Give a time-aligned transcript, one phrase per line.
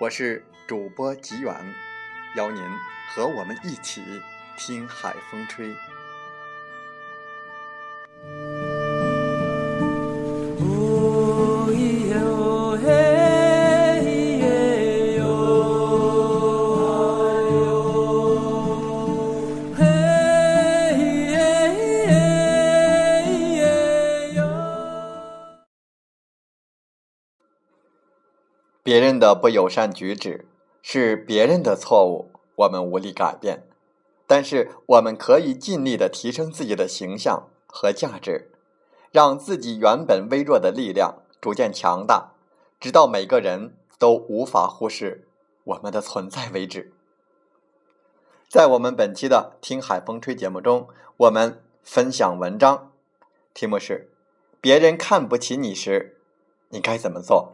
[0.00, 1.54] 我是主播吉远。
[2.34, 2.62] 邀您
[3.10, 4.00] 和我们一起
[4.56, 5.68] 听海风吹。
[28.82, 30.46] 别人的不友善举止。
[30.82, 33.64] 是别人的错误，我们无力改变，
[34.26, 38.50] 但是我们可以尽力的提升自己的形象和价值，
[39.12, 42.32] 让自己原本微弱的力量逐渐强大，
[42.80, 45.28] 直到每个人都无法忽视
[45.64, 46.94] 我们的存在为止。
[48.48, 52.90] 在我们本期的《听海风吹》节目中，我们分享文章，
[53.52, 54.10] 题目是
[54.62, 56.16] “别人看不起你时，
[56.70, 57.52] 你该怎么做”。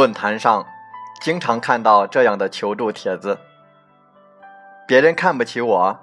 [0.00, 0.64] 论坛上，
[1.20, 3.38] 经常看到这样的求助帖子：
[4.86, 6.00] 别人看不起我，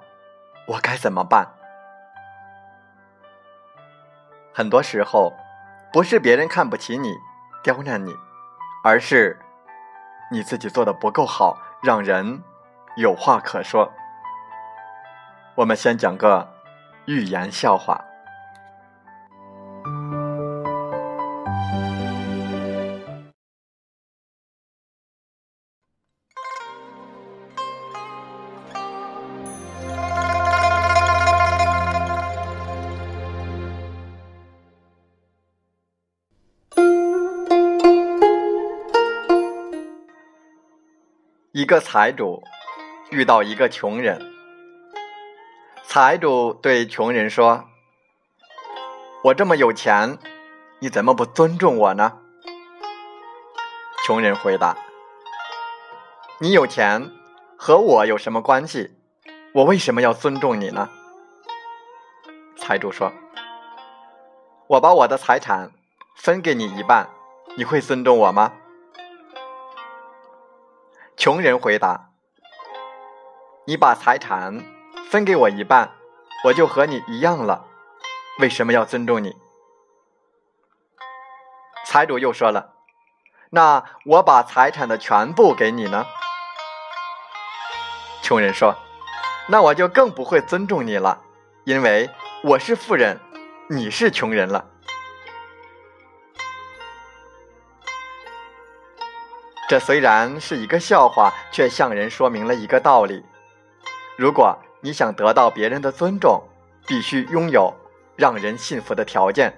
[0.68, 1.52] 我该怎么办？
[4.54, 5.32] 很多时候，
[5.92, 7.16] 不是别人看不起你、
[7.60, 8.14] 刁难你，
[8.84, 9.36] 而是
[10.30, 12.40] 你自己做的不够好，让人
[12.94, 13.92] 有话可说。
[15.56, 16.54] 我们先讲个
[17.06, 18.04] 寓言笑话。
[41.58, 42.44] 一个财主
[43.10, 44.32] 遇到一个穷人，
[45.82, 47.64] 财主对穷人说
[49.24, 50.20] ：“我这么有钱，
[50.78, 52.20] 你怎么不尊重我呢？”
[54.06, 54.76] 穷人回答
[56.38, 57.10] ：“你有钱
[57.56, 58.96] 和我有什么关系？
[59.52, 60.88] 我为什么要尊重你呢？”
[62.56, 63.12] 财主说
[64.68, 65.72] ：“我把我的财产
[66.14, 67.10] 分给你一半，
[67.56, 68.52] 你会尊重我吗？”
[71.18, 72.10] 穷人回答
[73.66, 74.64] ：“你把财产
[75.10, 75.90] 分给我一半，
[76.44, 77.66] 我就和你一样了。
[78.38, 79.34] 为什么要尊重你？”
[81.84, 82.74] 财主又说了
[83.50, 86.06] ：“那我把财产的全部给你呢？”
[88.22, 88.76] 穷人说
[89.50, 91.20] ：“那我就更不会尊重你了，
[91.64, 92.08] 因为
[92.44, 93.18] 我是富人，
[93.68, 94.70] 你是穷人了。”
[99.68, 103.22] 这虽然是一个笑话，却向人说明了一个道理：
[104.16, 106.42] 如果你想得到别人的尊重，
[106.86, 107.70] 必须拥有
[108.16, 109.52] 让人信服的条件，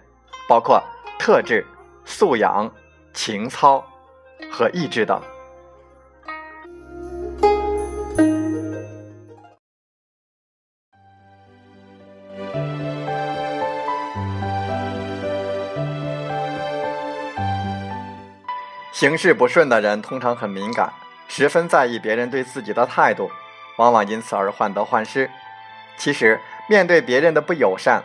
[0.48, 0.82] 包括
[1.16, 1.64] 特质、
[2.04, 2.68] 素养、
[3.14, 3.84] 情操
[4.50, 5.22] 和意志等。
[19.00, 20.92] 行事不顺的人通常很敏感，
[21.26, 23.30] 十分在意别人对自己的态度，
[23.78, 25.30] 往往因此而患得患失。
[25.96, 26.38] 其实，
[26.68, 28.04] 面对别人的不友善，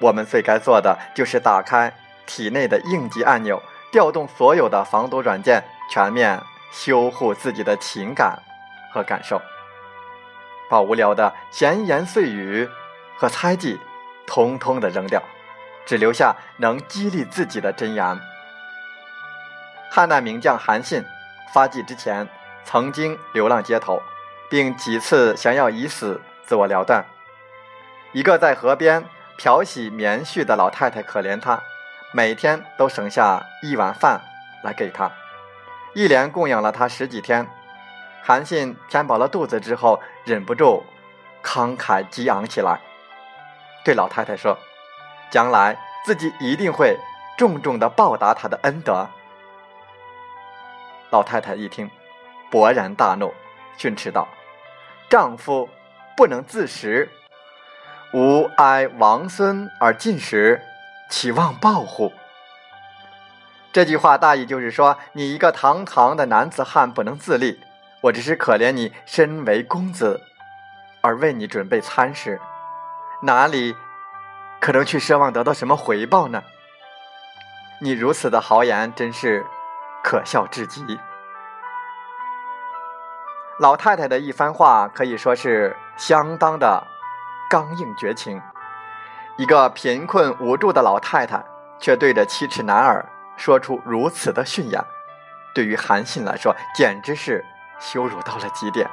[0.00, 1.92] 我们最该做的就是打开
[2.24, 3.62] 体内的应急按钮，
[3.92, 6.42] 调动所有的防毒软件，全面
[6.72, 8.42] 修护自己的情感
[8.94, 9.38] 和感受。
[10.70, 12.66] 把无聊的闲言碎语
[13.18, 13.78] 和猜忌
[14.26, 15.22] 通通的扔掉，
[15.84, 18.18] 只留下能激励自己的真言。
[19.94, 21.04] 汉代名将韩信
[21.52, 22.28] 发迹之前，
[22.64, 24.02] 曾经流浪街头，
[24.50, 27.04] 并几次想要以死自我了断。
[28.10, 29.04] 一个在河边
[29.36, 31.62] 漂洗棉絮的老太太可怜他，
[32.12, 34.20] 每天都省下一碗饭
[34.64, 35.12] 来给他，
[35.94, 37.46] 一连供养了他十几天。
[38.20, 40.84] 韩信填饱了肚子之后，忍不住
[41.40, 42.80] 慷慨激昂起来，
[43.84, 44.58] 对老太太说
[45.30, 46.98] ：“将来自己一定会
[47.38, 49.08] 重重的报答他的恩德。”
[51.14, 51.88] 老太太一听，
[52.50, 53.32] 勃然大怒，
[53.78, 54.26] 训斥道
[55.08, 55.68] ：“丈夫
[56.16, 57.08] 不能自食，
[58.12, 60.60] 吾哀王孙而进食，
[61.08, 62.12] 岂望报乎？”
[63.72, 67.60] 这句话大意就是说，你一个堂堂的男子汉不能自立，
[68.00, 70.20] 我只是可怜你身为公子，
[71.00, 72.40] 而为你准备餐食，
[73.22, 73.76] 哪里
[74.58, 76.42] 可能去奢望得到什么回报呢？
[77.80, 79.46] 你如此的豪言，真是。
[80.04, 81.00] 可笑至极。
[83.58, 86.86] 老太太的一番话可以说是相当的
[87.48, 88.40] 刚硬绝情。
[89.36, 91.42] 一个贫困无助的老太太，
[91.80, 94.84] 却对着七尺男儿说出如此的训言，
[95.54, 97.44] 对于韩信来说，简直是
[97.80, 98.88] 羞辱到了极点。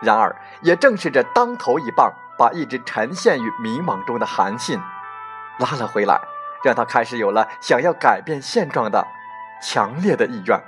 [0.00, 4.80] 然而，也正是这当头一棒，把一直沉陷于迷茫中的韩信
[5.58, 6.18] 拉了回来，
[6.62, 9.06] 让他开始有了想要改变现状的。
[9.60, 10.58] 强烈的意愿。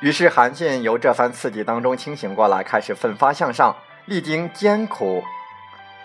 [0.00, 3.74] 于是，韩信由这番刺激当中清醒过来，开始奋发向上，
[4.06, 5.24] 历经艰苦，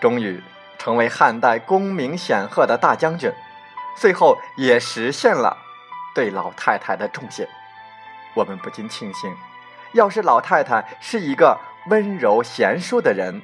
[0.00, 0.42] 终于
[0.78, 3.32] 成为汉代功名显赫的大将军。
[3.96, 5.56] 最后，也实现了
[6.12, 7.48] 对老太太的重谢。
[8.34, 9.32] 我们不禁庆幸，
[9.92, 11.56] 要是老太太是一个……
[11.90, 13.42] 温柔贤淑的人，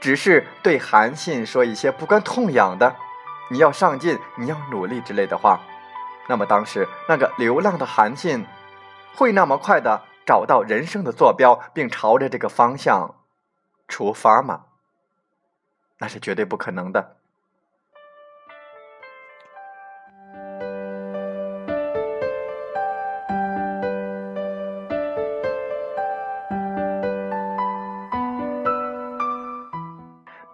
[0.00, 2.96] 只是对韩信说一些不关痛痒的
[3.50, 5.60] “你要上进，你要努力”之类的话，
[6.28, 8.46] 那么当时那个流浪的韩信，
[9.14, 13.16] 会那么快的找到人生的坐标，并朝着这个方向
[13.88, 14.64] 出发吗？
[15.98, 17.16] 那是绝对不可能的。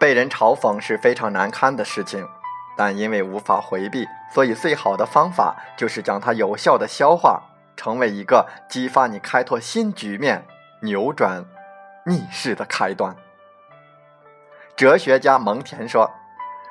[0.08, 2.26] 被人嘲讽是非常难堪的事情，
[2.78, 7.42] 但因为无法回避，所以最好的方法就是将它有效的消化，
[7.76, 10.46] 成为一个激发你开拓新局面、
[10.80, 11.44] 扭转
[12.06, 13.14] 逆势的开端。
[14.74, 16.10] 哲学家蒙恬说：“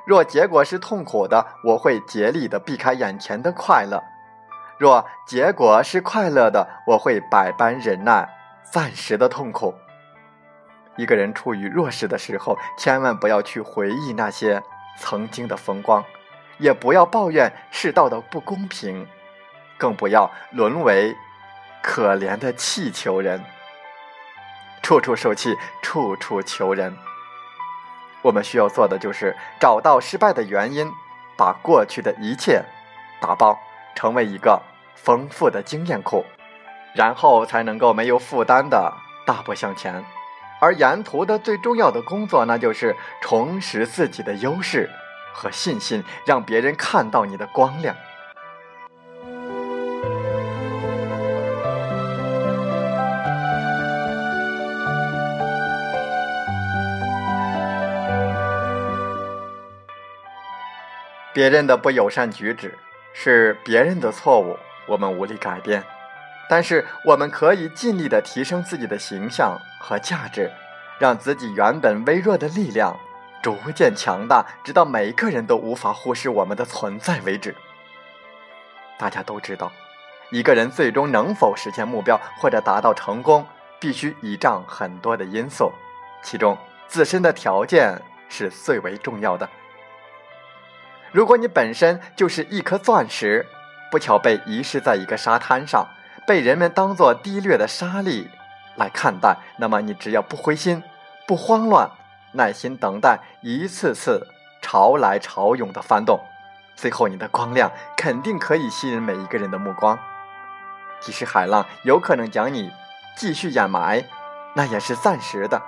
[0.08, 4.00] 若结果是痛苦的，我会竭力的避开眼前的快乐；
[4.80, 8.28] 若结果是快乐的，我会百般忍耐
[8.64, 9.76] 暂时的痛苦。”
[10.98, 14.62] 一个人处于弱势的时候，千万不要去回忆那些
[15.00, 16.04] 曾经的风光，
[16.58, 19.08] 也不要抱怨世道的不公平，
[19.78, 21.16] 更不要沦为
[21.82, 23.44] 可怜的气求人。
[24.82, 26.98] 处处受气，处处求人。
[28.24, 30.92] 我们需要做的就是找到失败的原因，
[31.38, 32.64] 把过去的一切
[33.22, 33.60] 打包，
[33.96, 34.62] 成为一个
[34.96, 36.26] 丰富的经验库，
[36.96, 38.92] 然后才能够没有负担的
[39.26, 40.04] 大步向前。
[40.60, 44.90] 而沿途的最重要的工作，那就是重拾自己的优势
[45.34, 47.96] 和信心，让别人看到你的光亮。
[61.34, 62.76] 别人的不友善举止
[63.14, 65.84] 是别人的错误，我们无力改变。
[66.50, 70.50] 但是我们可以尽力的提升自己的形象和价值，
[70.98, 72.98] 让自己原本微弱的力量
[73.44, 77.54] 逐渐强大，直到每个人都无法忽视我们的存在为止。
[78.98, 79.72] 大家都知道，
[80.32, 83.46] 一个人最终能否实现目标或者达到成功，
[83.78, 85.74] 必须倚仗很多的因素，
[86.24, 89.50] 其中自身的条件是最为重要的。
[91.12, 93.46] 如果你本身就是一颗钻石，
[93.92, 95.86] 不巧被遗失在一个沙滩上。
[96.28, 98.30] 被人们当作低劣的沙粒
[98.76, 100.84] 来看待，那么你只要不灰心、
[101.26, 101.90] 不慌乱，
[102.34, 104.28] 耐心等待一次次
[104.62, 106.20] 潮来潮涌的翻动，
[106.76, 109.98] 最后你的光亮肯定可以吸引每一个人的目光。
[111.00, 112.74] 即使海浪有可能将你
[113.16, 114.04] 继续掩埋，
[114.54, 115.62] 那也是暂时的。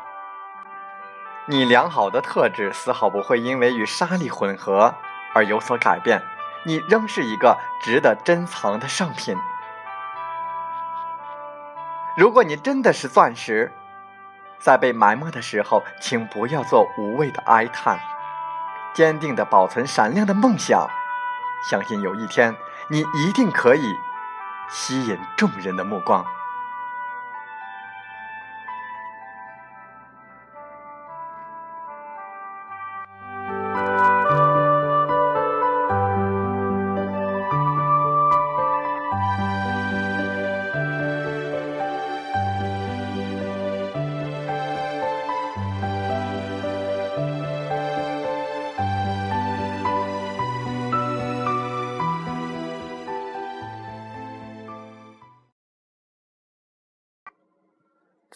[1.45, 4.93] 你良好的特质丝毫不会因为与沙粒混合
[5.33, 6.21] 而有所改变。
[6.65, 9.37] 你仍是一个值得珍藏的圣品。
[12.17, 13.71] 如果你真的是钻石，
[14.59, 17.99] 在被埋没的时候，请不要做无谓的哀叹，
[18.93, 20.89] 坚定的保存闪亮的梦想，
[21.69, 22.55] 相信有一天
[22.89, 23.93] 你一定可以
[24.69, 26.25] 吸引众人的目光。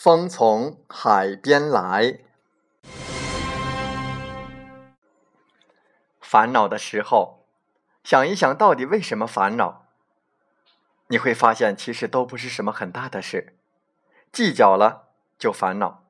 [0.03, 2.19] 风从海边来，
[6.19, 7.45] 烦恼的时候，
[8.03, 9.85] 想一想到底为什么烦恼？
[11.07, 13.55] 你会发现，其实都不是什么很大的事，
[14.29, 15.07] 计较了
[15.39, 16.03] 就烦恼。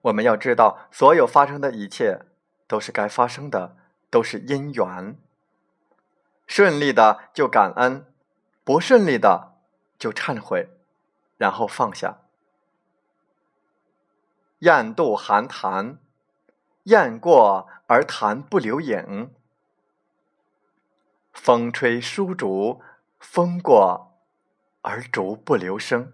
[0.00, 2.22] 我们要知道，所有发生的一切
[2.66, 3.76] 都是该发生的，
[4.10, 5.16] 都是因缘。
[6.48, 8.12] 顺利的就感恩，
[8.64, 9.52] 不顺利的
[9.96, 10.68] 就忏悔，
[11.36, 12.21] 然后放下。
[14.62, 15.98] 雁渡寒潭，
[16.84, 19.30] 雁过而潭不留影；
[21.32, 22.80] 风吹疏竹，
[23.18, 24.12] 风过
[24.82, 26.12] 而竹不留声。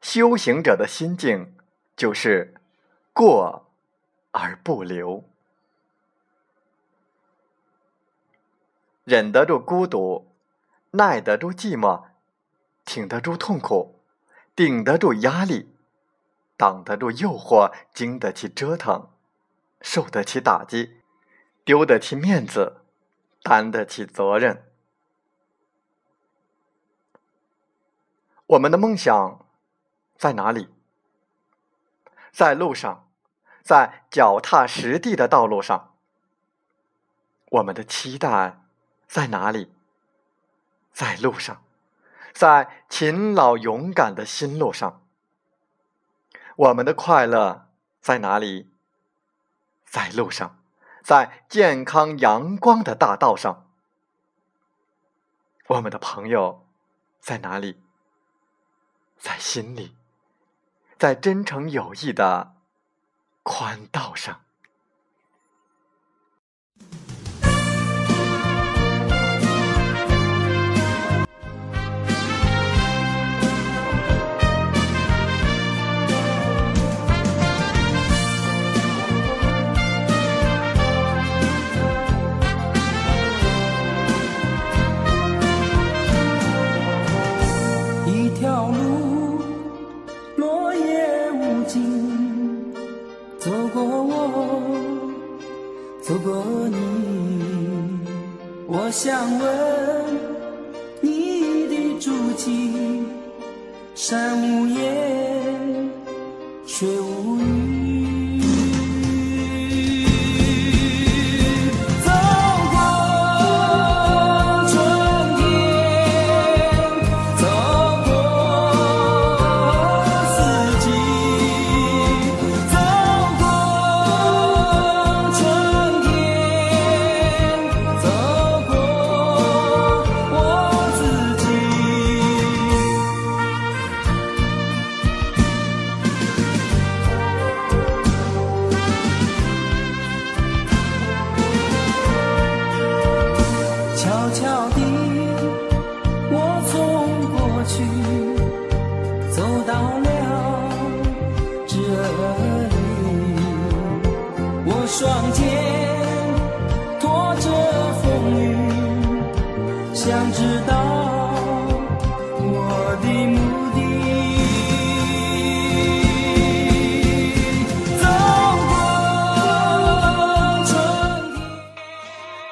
[0.00, 1.56] 修行者的心境
[1.96, 2.54] 就是
[3.12, 3.66] 过
[4.30, 5.24] 而不留，
[9.02, 10.30] 忍得住孤独，
[10.92, 12.04] 耐得住寂寞，
[12.84, 13.98] 挺得住痛苦，
[14.54, 15.74] 顶得住压力。
[16.58, 19.08] 挡得住诱惑，经得起折腾，
[19.80, 21.00] 受得起打击，
[21.64, 22.82] 丢得起面子，
[23.42, 24.64] 担得起责任。
[28.48, 29.46] 我们的梦想
[30.16, 30.68] 在哪里？
[32.32, 33.08] 在路上，
[33.62, 35.94] 在脚踏实地的道路上。
[37.50, 38.60] 我们的期待
[39.06, 39.72] 在哪里？
[40.92, 41.62] 在路上，
[42.32, 45.02] 在勤劳勇敢的心路上。
[46.58, 47.68] 我们的快乐
[48.00, 48.68] 在哪里？
[49.84, 50.60] 在路上，
[51.04, 53.70] 在健康阳光的大道上。
[55.68, 56.66] 我们的朋友
[57.20, 57.80] 在哪里？
[59.16, 59.96] 在心里，
[60.98, 62.56] 在真诚友谊的
[63.44, 64.40] 宽道上。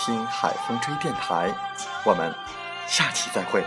[0.00, 1.54] 听海风吹电台”。
[2.04, 2.34] 我们
[2.86, 3.62] 下期再会。